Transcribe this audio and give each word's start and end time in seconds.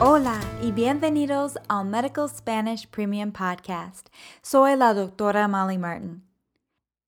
Hola 0.00 0.40
y 0.62 0.70
bienvenidos 0.70 1.56
al 1.68 1.84
Medical 1.84 2.28
Spanish 2.28 2.88
Premium 2.92 3.32
Podcast. 3.32 4.08
Soy 4.42 4.76
la 4.76 4.94
doctora 4.94 5.50
Molly 5.50 5.76
Martin. 5.76 6.22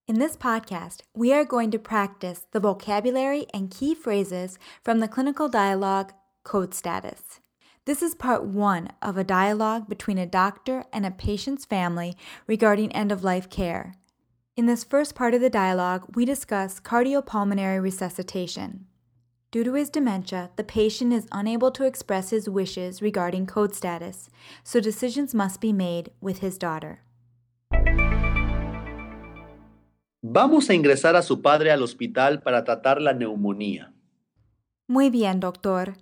In 0.09 0.19
this 0.19 0.35
podcast, 0.35 1.03
we 1.15 1.31
are 1.31 1.45
going 1.45 1.71
to 1.71 1.79
practice 1.79 2.45
the 2.51 2.59
vocabulary 2.59 3.45
and 3.53 3.71
key 3.71 3.95
phrases 3.95 4.59
from 4.83 4.99
the 4.99 5.07
clinical 5.07 5.47
dialogue 5.47 6.11
Code 6.43 6.73
Status. 6.73 7.39
This 7.85 8.01
is 8.01 8.13
part 8.13 8.43
one 8.43 8.89
of 9.01 9.17
a 9.17 9.23
dialogue 9.23 9.87
between 9.87 10.17
a 10.17 10.25
doctor 10.25 10.83
and 10.91 11.05
a 11.05 11.11
patient's 11.11 11.63
family 11.63 12.17
regarding 12.45 12.91
end 12.91 13.13
of 13.13 13.23
life 13.23 13.49
care. 13.49 13.93
In 14.57 14.65
this 14.65 14.83
first 14.83 15.15
part 15.15 15.33
of 15.33 15.39
the 15.39 15.49
dialogue, 15.49 16.13
we 16.13 16.25
discuss 16.25 16.81
cardiopulmonary 16.81 17.81
resuscitation. 17.81 18.87
Due 19.51 19.65
to 19.65 19.73
his 19.73 19.89
dementia, 19.89 20.49
the 20.55 20.63
patient 20.63 21.11
is 21.11 21.27
unable 21.33 21.71
to 21.71 21.83
express 21.83 22.29
his 22.29 22.47
wishes 22.47 23.01
regarding 23.01 23.45
code 23.45 23.75
status, 23.75 24.29
so 24.63 24.79
decisions 24.79 25.35
must 25.35 25.59
be 25.59 25.73
made 25.73 26.09
with 26.21 26.39
his 26.39 26.57
daughter. 26.57 26.99
Vamos 30.23 30.69
a 30.69 30.73
ingresar 30.73 31.17
a 31.17 31.21
su 31.21 31.41
padre 31.41 31.69
al 31.69 31.83
hospital 31.83 32.41
para 32.41 32.63
tratar 32.63 33.01
la 33.01 33.11
neumonía. 33.11 33.91
Muy 34.87 35.09
bien, 35.09 35.41
doctor. 35.41 35.95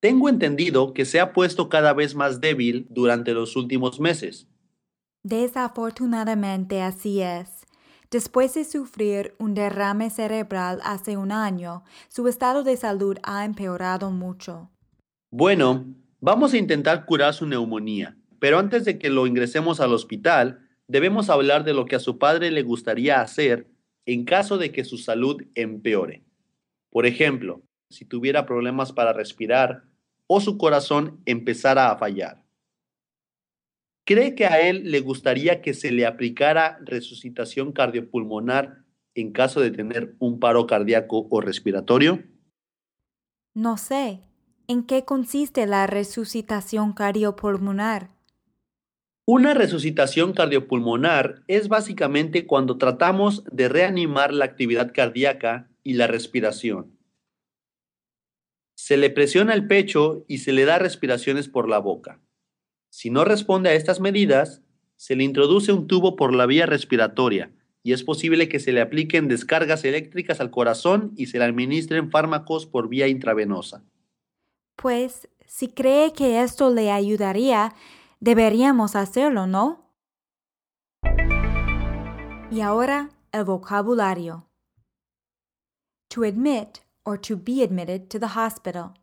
Tengo 0.00 0.28
entendido 0.28 0.94
que 0.94 1.04
se 1.04 1.20
ha 1.20 1.32
puesto 1.32 1.68
cada 1.68 1.92
vez 1.92 2.16
más 2.16 2.40
débil 2.40 2.88
durante 2.90 3.34
los 3.34 3.54
últimos 3.54 4.00
meses. 4.00 4.48
Desafortunadamente 5.22 6.82
así 6.82 7.20
es. 7.20 7.67
Después 8.10 8.54
de 8.54 8.64
sufrir 8.64 9.34
un 9.38 9.52
derrame 9.52 10.08
cerebral 10.08 10.80
hace 10.82 11.18
un 11.18 11.30
año, 11.30 11.84
su 12.08 12.26
estado 12.26 12.64
de 12.64 12.78
salud 12.78 13.18
ha 13.22 13.44
empeorado 13.44 14.10
mucho. 14.10 14.70
Bueno, 15.30 15.84
vamos 16.18 16.54
a 16.54 16.56
intentar 16.56 17.04
curar 17.04 17.34
su 17.34 17.44
neumonía, 17.46 18.16
pero 18.38 18.58
antes 18.58 18.86
de 18.86 18.98
que 18.98 19.10
lo 19.10 19.26
ingresemos 19.26 19.78
al 19.80 19.92
hospital, 19.92 20.66
debemos 20.86 21.28
hablar 21.28 21.64
de 21.64 21.74
lo 21.74 21.84
que 21.84 21.96
a 21.96 22.00
su 22.00 22.16
padre 22.16 22.50
le 22.50 22.62
gustaría 22.62 23.20
hacer 23.20 23.68
en 24.06 24.24
caso 24.24 24.56
de 24.56 24.72
que 24.72 24.84
su 24.84 24.96
salud 24.96 25.42
empeore. 25.54 26.24
Por 26.88 27.04
ejemplo, 27.04 27.60
si 27.90 28.06
tuviera 28.06 28.46
problemas 28.46 28.90
para 28.90 29.12
respirar 29.12 29.82
o 30.26 30.40
su 30.40 30.56
corazón 30.56 31.20
empezara 31.26 31.90
a 31.90 31.98
fallar. 31.98 32.42
¿Cree 34.08 34.34
que 34.34 34.46
a 34.46 34.66
él 34.66 34.90
le 34.90 35.00
gustaría 35.00 35.60
que 35.60 35.74
se 35.74 35.92
le 35.92 36.06
aplicara 36.06 36.78
resucitación 36.80 37.72
cardiopulmonar 37.72 38.78
en 39.14 39.32
caso 39.32 39.60
de 39.60 39.70
tener 39.70 40.16
un 40.18 40.40
paro 40.40 40.66
cardíaco 40.66 41.28
o 41.28 41.42
respiratorio? 41.42 42.24
No 43.52 43.76
sé. 43.76 44.22
¿En 44.66 44.84
qué 44.84 45.04
consiste 45.04 45.66
la 45.66 45.86
resucitación 45.86 46.94
cardiopulmonar? 46.94 48.08
Una 49.26 49.52
resucitación 49.52 50.32
cardiopulmonar 50.32 51.42
es 51.46 51.68
básicamente 51.68 52.46
cuando 52.46 52.78
tratamos 52.78 53.44
de 53.52 53.68
reanimar 53.68 54.32
la 54.32 54.46
actividad 54.46 54.90
cardíaca 54.94 55.68
y 55.82 55.92
la 55.92 56.06
respiración. 56.06 56.98
Se 58.74 58.96
le 58.96 59.10
presiona 59.10 59.52
el 59.52 59.66
pecho 59.66 60.24
y 60.28 60.38
se 60.38 60.52
le 60.52 60.64
da 60.64 60.78
respiraciones 60.78 61.46
por 61.46 61.68
la 61.68 61.76
boca. 61.76 62.22
Si 62.98 63.10
no 63.10 63.24
responde 63.24 63.70
a 63.70 63.74
estas 63.74 64.00
medidas, 64.00 64.60
se 64.96 65.14
le 65.14 65.22
introduce 65.22 65.70
un 65.70 65.86
tubo 65.86 66.16
por 66.16 66.34
la 66.34 66.46
vía 66.46 66.66
respiratoria 66.66 67.52
y 67.84 67.92
es 67.92 68.02
posible 68.02 68.48
que 68.48 68.58
se 68.58 68.72
le 68.72 68.80
apliquen 68.80 69.28
descargas 69.28 69.84
eléctricas 69.84 70.40
al 70.40 70.50
corazón 70.50 71.12
y 71.16 71.26
se 71.26 71.38
le 71.38 71.44
administren 71.44 72.10
fármacos 72.10 72.66
por 72.66 72.88
vía 72.88 73.06
intravenosa. 73.06 73.84
Pues, 74.74 75.28
si 75.46 75.68
cree 75.68 76.12
que 76.12 76.42
esto 76.42 76.74
le 76.74 76.90
ayudaría, 76.90 77.72
deberíamos 78.18 78.96
hacerlo, 78.96 79.46
¿no? 79.46 79.92
Y 82.50 82.62
ahora 82.62 83.10
el 83.30 83.44
vocabulario. 83.44 84.48
To 86.08 86.24
admit 86.24 86.80
or 87.04 87.16
to 87.20 87.36
be 87.36 87.62
admitted 87.62 88.08
to 88.08 88.18
the 88.18 88.26
hospital. 88.36 88.94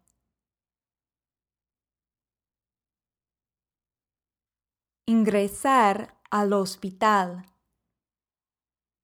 Ingresar 5.26 6.22
al 6.30 6.54
hospital. 6.54 7.48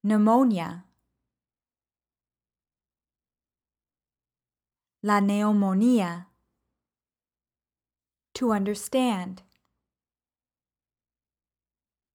Pneumonia. 0.04 0.86
La 5.02 5.20
neumonía. 5.20 6.28
To 8.34 8.52
understand. 8.52 9.42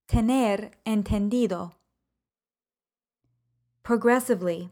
Tener 0.07 0.81
entendido. 0.85 1.75
Progressively. 3.83 4.71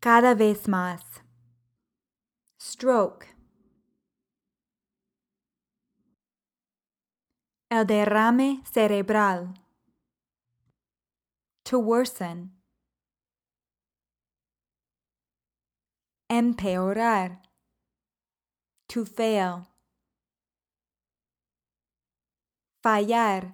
Cada 0.00 0.34
vez 0.34 0.66
más. 0.66 1.22
Stroke. 2.60 3.35
El 7.68 7.84
derrame 7.84 8.62
cerebral. 8.64 9.54
To 11.64 11.80
worsen. 11.80 12.52
Empeorar. 16.30 17.38
To 18.88 19.04
fail. 19.04 19.66
Fallar. 22.84 23.52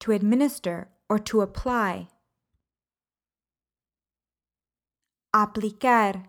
To 0.00 0.12
administer 0.12 0.88
or 1.08 1.18
to 1.20 1.40
apply. 1.40 2.08
Aplicar. 5.34 6.26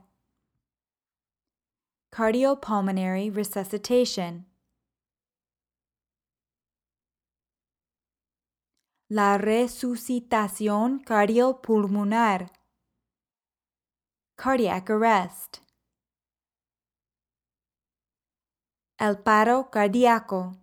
Cardiopulmonary 2.13 3.35
resuscitation. 3.35 4.45
La 9.07 9.37
resucitación 9.37 10.99
cardiopulmonar, 10.99 12.51
cardiac 14.35 14.89
arrest, 14.89 15.59
el 18.97 19.19
paro 19.19 19.69
cardíaco, 19.69 20.57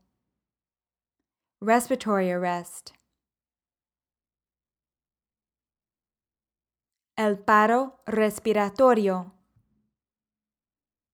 respiratory 1.60 2.32
arrest, 2.32 2.90
el 7.16 7.38
paro 7.38 8.02
respiratorio, 8.06 9.32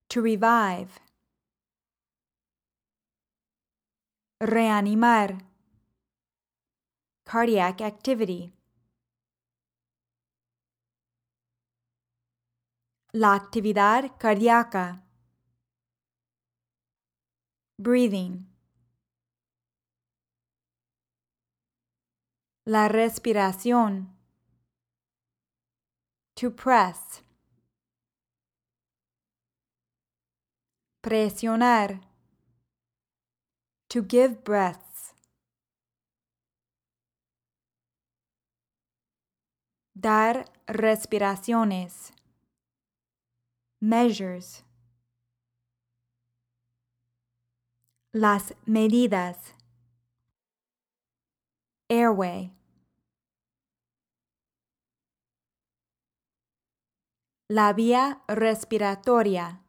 to 0.08 0.22
revive, 0.22 0.88
reanimar 4.40 5.47
cardiac 7.30 7.82
activity. 7.82 8.54
La 13.12 13.34
actividad 13.34 14.16
cardíaca. 14.18 15.04
Breathing. 17.78 18.46
La 22.64 22.88
respiración. 22.88 24.16
To 26.36 26.50
press. 26.50 27.22
Presionar. 31.02 32.00
To 33.90 34.02
give 34.02 34.42
breath. 34.42 34.87
Dar 40.00 40.44
respiraciones. 40.68 42.12
Measures. 43.80 44.62
Las 48.12 48.54
medidas. 48.64 49.54
Airway. 51.90 52.52
La 57.48 57.72
vía 57.72 58.22
respiratoria. 58.28 59.64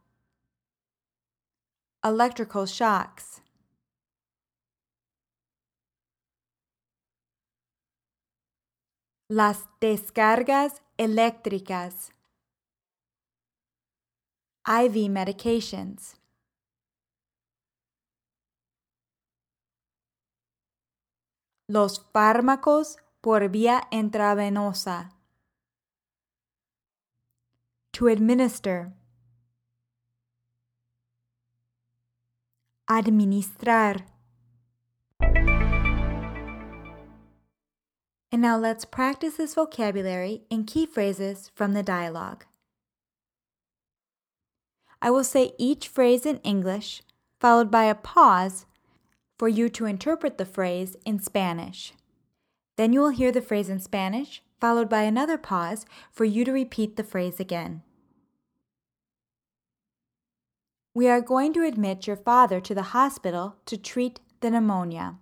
Electrical 2.04 2.66
shocks. 2.66 3.42
Las 9.32 9.68
descargas 9.78 10.82
eléctricas. 10.96 12.10
IV 14.66 15.08
medications. 15.08 16.16
Los 21.68 22.04
fármacos 22.12 22.96
por 23.20 23.48
vía 23.50 23.86
intravenosa. 23.92 25.14
To 27.92 28.08
administer. 28.08 28.92
Administrar. 32.88 34.06
And 38.32 38.40
now 38.40 38.56
let's 38.56 38.84
practice 38.84 39.34
this 39.34 39.54
vocabulary 39.54 40.42
in 40.50 40.64
key 40.64 40.86
phrases 40.86 41.50
from 41.54 41.72
the 41.72 41.82
dialogue. 41.82 42.44
I 45.02 45.10
will 45.10 45.24
say 45.24 45.52
each 45.58 45.88
phrase 45.88 46.26
in 46.26 46.38
English, 46.38 47.02
followed 47.40 47.70
by 47.70 47.84
a 47.84 47.94
pause 47.94 48.66
for 49.38 49.48
you 49.48 49.68
to 49.70 49.86
interpret 49.86 50.38
the 50.38 50.44
phrase 50.44 50.96
in 51.04 51.18
Spanish. 51.18 51.94
Then 52.76 52.92
you 52.92 53.00
will 53.00 53.08
hear 53.08 53.32
the 53.32 53.42
phrase 53.42 53.68
in 53.68 53.80
Spanish, 53.80 54.42
followed 54.60 54.88
by 54.88 55.02
another 55.02 55.38
pause 55.38 55.86
for 56.12 56.24
you 56.24 56.44
to 56.44 56.52
repeat 56.52 56.96
the 56.96 57.04
phrase 57.04 57.40
again. 57.40 57.82
We 60.94 61.08
are 61.08 61.20
going 61.20 61.52
to 61.54 61.64
admit 61.64 62.06
your 62.06 62.16
father 62.16 62.60
to 62.60 62.74
the 62.74 62.92
hospital 62.94 63.56
to 63.66 63.76
treat 63.76 64.20
the 64.40 64.50
pneumonia. 64.50 65.16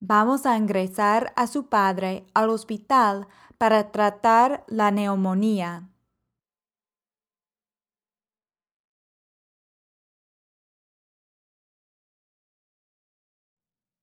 Vamos 0.00 0.44
a 0.44 0.56
ingresar 0.58 1.32
a 1.36 1.46
su 1.46 1.68
padre 1.68 2.26
al 2.34 2.50
hospital 2.50 3.28
para 3.56 3.90
tratar 3.92 4.64
la 4.68 4.90
neumonía. 4.90 5.88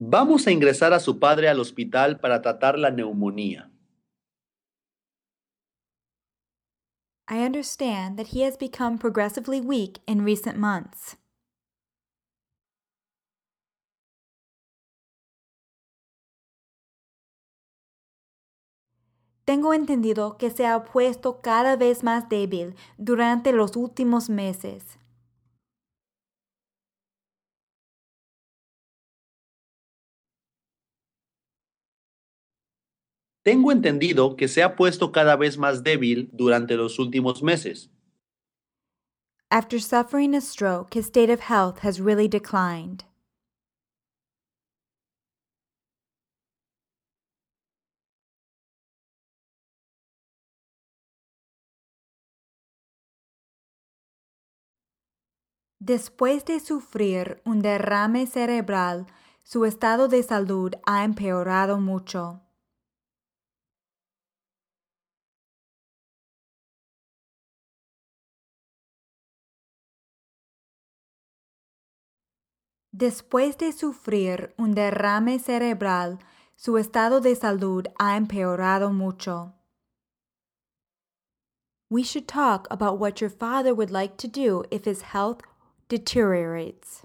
Vamos 0.00 0.46
a 0.48 0.50
ingresar 0.50 0.92
a 0.92 0.98
su 0.98 1.18
padre 1.20 1.48
al 1.48 1.60
hospital 1.60 2.18
para 2.18 2.42
tratar 2.42 2.76
la 2.78 2.90
neumonía. 2.90 3.70
I 7.26 7.38
understand 7.44 8.18
that 8.18 8.34
he 8.34 8.42
has 8.42 8.58
become 8.58 8.98
progressively 8.98 9.60
weak 9.60 10.00
in 10.06 10.24
recent 10.24 10.58
months. 10.58 11.16
Tengo 19.44 19.74
entendido 19.74 20.38
que 20.38 20.50
se 20.50 20.66
ha 20.66 20.84
puesto 20.84 21.42
cada 21.42 21.76
vez 21.76 22.02
más 22.02 22.30
débil 22.30 22.76
durante 22.96 23.52
los 23.52 23.76
últimos 23.76 24.30
meses. 24.30 24.98
Tengo 33.42 33.70
entendido 33.70 34.36
que 34.36 34.48
se 34.48 34.62
ha 34.62 34.74
puesto 34.74 35.12
cada 35.12 35.36
vez 35.36 35.58
más 35.58 35.82
débil 35.82 36.30
durante 36.32 36.76
los 36.76 36.98
últimos 36.98 37.42
meses. 37.42 37.90
After 39.50 39.78
suffering 39.78 40.34
a 40.34 40.40
stroke, 40.40 40.94
his 40.94 41.04
state 41.04 41.30
of 41.30 41.40
health 41.40 41.80
has 41.84 42.00
really 42.00 42.26
declined. 42.26 43.04
Después 55.86 56.46
de 56.46 56.60
sufrir 56.60 57.42
un 57.44 57.60
derrame 57.60 58.26
cerebral, 58.26 59.06
su 59.42 59.66
estado 59.66 60.08
de 60.08 60.22
salud 60.22 60.72
ha 60.86 61.04
empeorado 61.04 61.78
mucho. 61.78 62.40
Después 72.90 73.58
de 73.58 73.72
sufrir 73.72 74.54
un 74.56 74.72
derrame 74.72 75.38
cerebral, 75.38 76.18
su 76.56 76.78
estado 76.78 77.20
de 77.20 77.36
salud 77.36 77.84
ha 77.98 78.16
empeorado 78.16 78.90
mucho. 78.90 79.52
We 81.90 82.02
should 82.02 82.26
talk 82.26 82.66
about 82.70 82.98
what 82.98 83.20
your 83.20 83.30
father 83.30 83.74
would 83.74 83.90
like 83.90 84.16
to 84.16 84.26
do 84.26 84.64
if 84.70 84.86
his 84.86 85.12
health 85.12 85.42
deteriorates. 85.88 87.02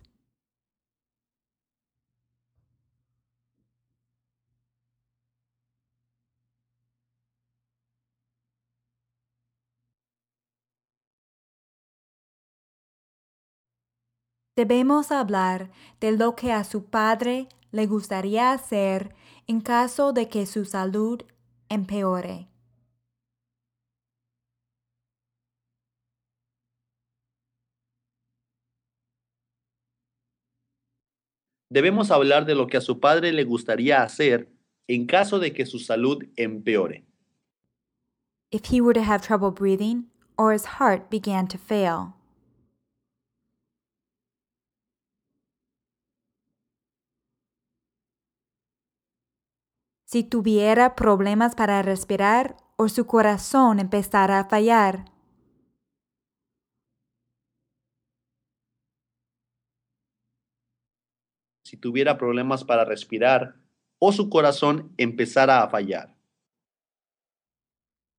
Debemos 14.59 15.13
hablar 15.13 15.71
de 16.01 16.11
lo 16.11 16.35
que 16.35 16.51
a 16.51 16.65
su 16.65 16.83
padre 16.83 17.47
le 17.71 17.87
gustaría 17.87 18.51
hacer 18.51 19.15
en 19.47 19.61
caso 19.61 20.11
de 20.11 20.27
que 20.27 20.45
su 20.45 20.65
salud 20.65 21.21
empeore. 21.69 22.49
Debemos 31.71 32.09
hablar 32.09 32.45
de 32.45 32.55
lo 32.55 32.65
que 32.65 32.77
a 32.77 32.81
su 32.81 32.99
padre 32.99 33.31
le 33.31 33.43
gustaría 33.43 34.01
hacer 34.01 34.49
en 34.87 35.05
caso 35.05 35.37
de 35.37 35.53
que 35.53 35.67
su 35.67 35.77
salud 35.77 36.25
empeore. 36.35 37.05
If 38.51 38.71
he 38.71 38.81
were 38.81 38.99
to 38.99 39.03
have 39.03 39.21
trouble 39.21 39.51
breathing 39.51 40.09
or 40.35 40.51
his 40.51 40.65
heart 40.79 41.11
began 41.11 41.47
to 41.47 41.59
fail. 41.59 42.15
Si 50.05 50.23
tuviera 50.23 50.95
problemas 50.95 51.53
para 51.53 51.83
respirar 51.83 52.57
o 52.77 52.89
su 52.89 53.05
corazón 53.05 53.79
empezara 53.79 54.39
a 54.39 54.45
fallar. 54.45 55.05
Si 61.69 61.77
tuviera 61.77 62.17
problemas 62.17 62.63
para 62.63 62.83
respirar 62.83 63.55
o 63.99 64.11
su 64.11 64.27
corazón 64.29 64.91
empezara 64.97 65.61
a 65.61 65.69
fallar. 65.69 66.15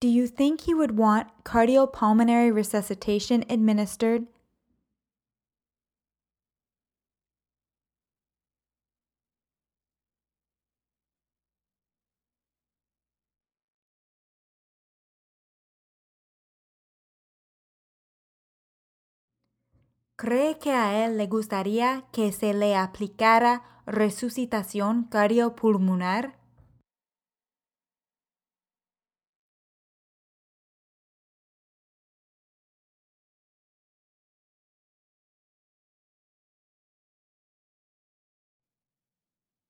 Do 0.00 0.08
you 0.08 0.28
think 0.28 0.62
he 0.62 0.72
would 0.72 0.96
want 0.96 1.28
cardiopulmonary 1.44 2.54
resuscitation 2.54 3.44
administered? 3.50 4.26
¿Cree 20.20 20.58
que 20.58 20.72
a 20.72 21.06
él 21.06 21.16
le 21.16 21.28
gustaría 21.28 22.04
que 22.12 22.30
se 22.30 22.52
le 22.52 22.76
aplicara 22.76 23.62
resucitación 23.86 25.04
cardiopulmonar? 25.04 26.36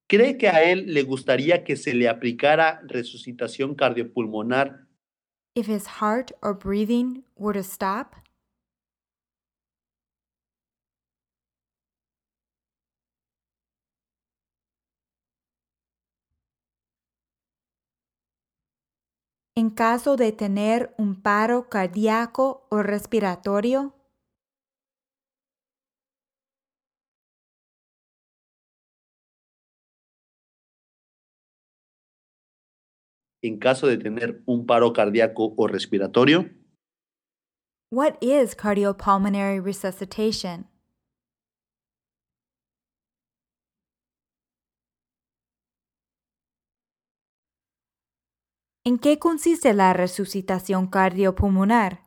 ¿Cree 0.08 0.36
que 0.36 0.48
a 0.48 0.64
él 0.64 0.92
le 0.92 1.04
gustaría 1.04 1.62
que 1.62 1.76
se 1.76 1.94
le 1.94 2.08
aplicara 2.08 2.80
resucitación 2.88 3.76
cardiopulmonar 3.76 4.88
If 5.54 5.68
his 5.68 6.00
heart 6.00 6.32
or 6.42 6.58
breathing 6.58 7.22
were 7.36 7.54
to 7.54 7.62
stop? 7.62 8.16
en 19.60 19.68
caso 19.68 20.16
de 20.16 20.32
tener 20.32 20.94
un 20.96 21.20
paro 21.20 21.68
cardíaco 21.68 22.66
o 22.70 22.82
respiratorio? 22.82 23.94
En 33.42 33.58
caso 33.58 33.86
de 33.86 33.98
tener 33.98 34.42
un 34.46 34.64
paro 34.64 34.94
cardíaco 34.94 35.52
o 35.58 35.66
respiratorio. 35.66 36.48
What 37.92 38.16
is 38.22 38.54
cardiopulmonary 38.54 39.60
resuscitation? 39.60 40.69
¿En 48.82 48.98
qué 48.98 49.18
consiste 49.18 49.74
la 49.74 49.92
resucitación 49.92 50.86
cardiopulmonar? 50.86 52.02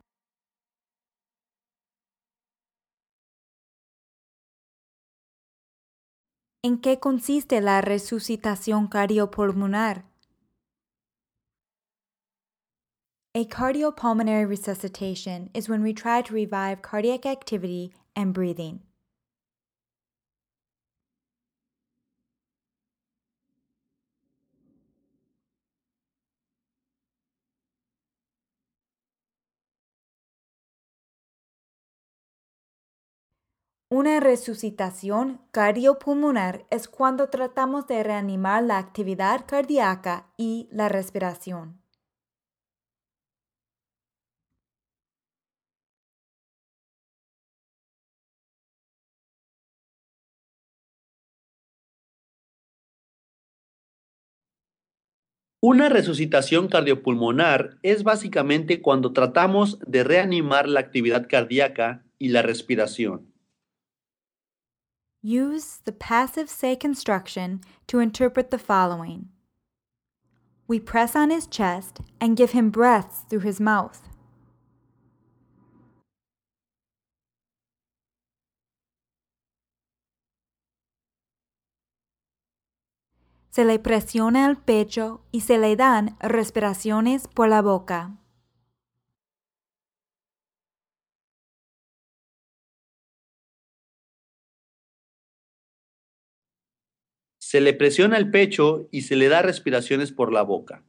¿En 6.64 6.80
qué 6.80 6.98
consiste 6.98 7.60
la 7.60 7.80
resucitación 7.80 8.88
cardiopulmonar? 8.88 10.04
A 13.36 13.44
cardiopulmonary 13.44 14.44
resuscitation 14.44 15.50
is 15.54 15.68
when 15.68 15.80
we 15.80 15.94
try 15.94 16.22
to 16.22 16.34
revive 16.34 16.82
cardiac 16.82 17.24
activity 17.24 17.92
and 18.16 18.34
breathing. 18.34 18.80
Una 33.96 34.18
resucitación 34.18 35.40
cardiopulmonar 35.52 36.66
es 36.68 36.88
cuando 36.88 37.28
tratamos 37.30 37.86
de 37.86 38.02
reanimar 38.02 38.64
la 38.64 38.78
actividad 38.78 39.44
cardíaca 39.46 40.32
y 40.36 40.68
la 40.72 40.88
respiración. 40.88 41.80
Una 55.60 55.88
resucitación 55.88 56.66
cardiopulmonar 56.66 57.78
es 57.84 58.02
básicamente 58.02 58.82
cuando 58.82 59.12
tratamos 59.12 59.78
de 59.86 60.02
reanimar 60.02 60.68
la 60.68 60.80
actividad 60.80 61.28
cardíaca 61.28 62.04
y 62.18 62.30
la 62.30 62.42
respiración. 62.42 63.33
Use 65.26 65.78
the 65.86 65.92
passive 65.92 66.50
say 66.50 66.76
construction 66.76 67.62
to 67.86 67.98
interpret 67.98 68.50
the 68.50 68.58
following. 68.58 69.30
We 70.68 70.78
press 70.78 71.16
on 71.16 71.30
his 71.30 71.46
chest 71.46 72.00
and 72.20 72.36
give 72.36 72.50
him 72.50 72.68
breaths 72.68 73.24
through 73.30 73.40
his 73.40 73.58
mouth. 73.58 74.02
Se 83.50 83.64
le 83.64 83.78
presiona 83.78 84.46
el 84.46 84.56
pecho 84.56 85.22
y 85.32 85.40
se 85.40 85.56
le 85.56 85.74
dan 85.74 86.18
respiraciones 86.20 87.26
por 87.34 87.48
la 87.48 87.62
boca. 87.62 88.18
Se 97.54 97.60
le 97.60 97.72
presiona 97.72 98.16
el 98.16 98.32
pecho 98.32 98.88
y 98.90 99.02
se 99.02 99.14
le 99.14 99.28
da 99.28 99.40
respiraciones 99.40 100.10
por 100.10 100.32
la 100.32 100.42
boca. 100.42 100.82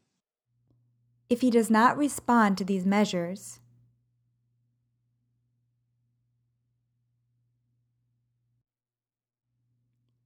If 1.30 1.44
he 1.44 1.52
does 1.52 1.70
not 1.70 1.96
respond 1.96 2.58
to 2.58 2.66
these 2.66 2.88
measures, 2.88 3.62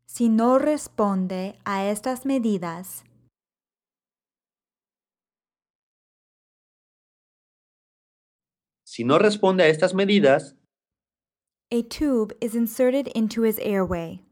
si 0.06 0.30
no 0.30 0.58
responde 0.60 1.58
a 1.66 1.90
estas 1.92 2.26
medidas, 2.26 3.04
Si 8.86 9.04
no 9.04 9.20
responde 9.20 9.64
a 9.64 9.68
estas 9.68 9.94
medidas, 9.94 10.56
a 11.70 11.84
tube 11.84 12.34
is 12.40 12.56
inserted 12.56 13.10
into 13.14 13.44
his 13.44 13.60
airway. 13.60 14.29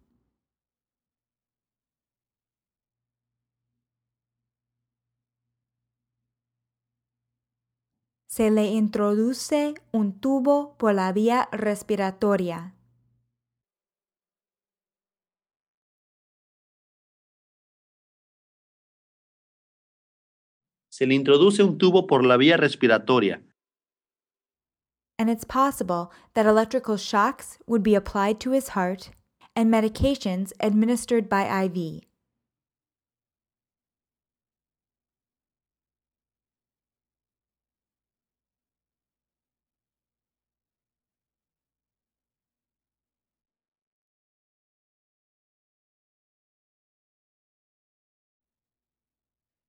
Se 8.38 8.52
le 8.52 8.68
introduce 8.68 9.74
un 9.92 10.20
tubo 10.20 10.76
por 10.78 10.94
la 10.94 11.12
vía 11.12 11.50
respiratoria. 11.52 12.76
se 20.92 21.08
le 21.08 21.16
introduce 21.16 21.64
un 21.64 21.80
tubo 21.80 22.06
por 22.06 22.24
la 22.24 22.38
vía 22.38 22.58
respiratoria. 22.58 23.42
And 25.18 25.32
it's 25.32 25.44
possible 25.44 26.12
that 26.36 26.46
electrical 26.46 26.98
shocks 26.98 27.58
would 27.66 27.82
be 27.82 27.96
applied 27.96 28.40
to 28.42 28.52
his 28.52 28.70
heart 28.70 29.10
and 29.56 29.72
medications 29.72 30.54
administered 30.60 31.28
by 31.28 31.46
IV. 31.46 32.07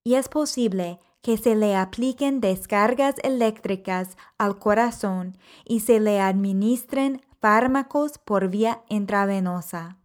Y 0.09 0.15
es 0.15 0.31
posible 0.31 1.01
que 1.21 1.37
se 1.37 1.55
le 1.55 1.77
apliquen 1.77 2.41
descargas 2.41 3.17
eléctricas 3.23 4.17
al 4.39 4.59
corazón 4.59 5.37
y 5.67 5.81
se 5.81 6.01
le 6.01 6.19
administren 6.19 7.21
fármacos 7.43 8.17
por 8.17 8.49
vía 8.49 8.81
intravenosa. 8.89 9.99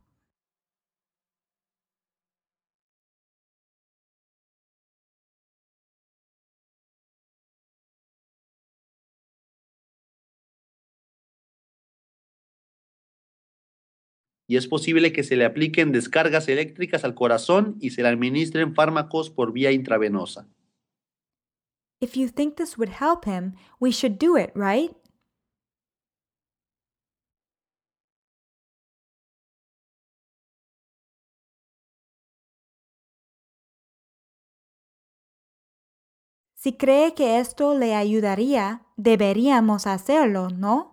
Y 14.53 14.57
es 14.57 14.67
posible 14.67 15.11
que 15.11 15.23
se 15.23 15.35
le 15.35 15.45
apliquen 15.45 15.91
descargas 15.91 16.47
eléctricas 16.47 17.03
al 17.03 17.15
corazón 17.15 17.75
y 17.79 17.89
se 17.89 18.03
le 18.03 18.09
administren 18.09 18.75
fármacos 18.75 19.31
por 19.31 19.51
vía 19.51 19.71
intravenosa. 19.71 20.47
Si 36.53 36.77
cree 36.77 37.15
que 37.15 37.39
esto 37.39 37.73
le 37.73 37.95
ayudaría, 37.95 38.85
deberíamos 38.97 39.87
hacerlo, 39.87 40.49
¿no? 40.49 40.92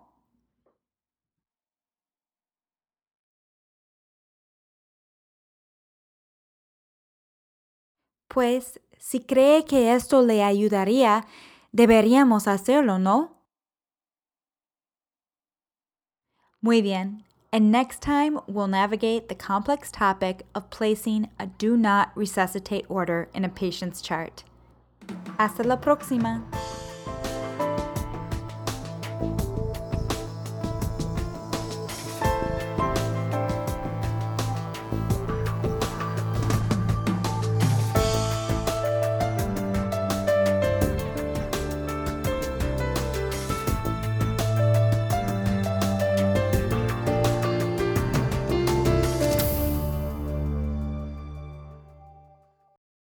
Pues 8.33 8.79
si 8.97 9.19
cree 9.19 9.65
que 9.65 9.93
esto 9.93 10.21
le 10.21 10.41
ayudaría, 10.41 11.25
deberíamos 11.73 12.47
hacerlo, 12.47 12.97
¿no? 12.97 13.41
Muy 16.61 16.81
bien. 16.81 17.25
And 17.51 17.69
next 17.69 18.01
time, 18.01 18.39
we'll 18.47 18.67
navigate 18.67 19.27
the 19.27 19.35
complex 19.35 19.91
topic 19.91 20.45
of 20.55 20.69
placing 20.69 21.29
a 21.37 21.47
do 21.47 21.75
not 21.75 22.11
resuscitate 22.15 22.85
order 22.87 23.27
in 23.33 23.43
a 23.43 23.49
patient's 23.49 24.01
chart. 24.01 24.45
Hasta 25.37 25.63
la 25.63 25.81
próxima. 25.81 26.41